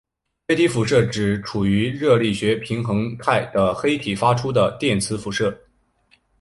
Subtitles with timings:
[0.49, 5.55] 黑体辐射指处于热力学平衡态的黑体发出的电磁辐射。